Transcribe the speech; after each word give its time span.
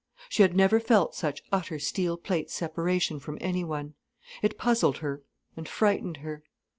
She 0.29 0.41
had 0.41 0.55
never 0.55 0.79
felt 0.79 1.13
such 1.13 1.43
utter 1.51 1.77
steel 1.77 2.17
plate 2.17 2.49
separation 2.49 3.19
from 3.19 3.37
anyone. 3.39 3.93
It 4.41 4.57
puzzled 4.57 4.97
her 4.97 5.21
and 5.55 5.69
frightened 5.69 6.17
her. 6.25 6.41